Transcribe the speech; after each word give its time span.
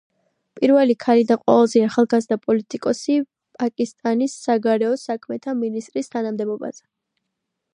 პირველი 0.59 0.93
ქალი 1.03 1.25
და 1.31 1.35
ყველაზე 1.41 1.83
ახალგაზრდა 1.87 2.37
პოლიტიკოსი 2.45 3.17
პაკისტანის 3.59 4.39
საგარეო 4.47 4.97
საქმეთა 5.03 5.55
მინისტრის 5.61 6.11
თანამდებობაზე. 6.17 6.83